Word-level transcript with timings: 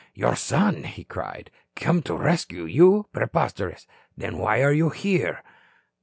"Your 0.15 0.35
son?" 0.35 0.85
he 0.85 1.03
cried. 1.03 1.51
"Came 1.75 2.01
to 2.01 2.15
rescue 2.15 2.65
you? 2.65 3.05
Preposterous. 3.13 3.85
Then, 4.17 4.39
why 4.39 4.63
are 4.63 4.73
you 4.73 4.89
here?" 4.89 5.43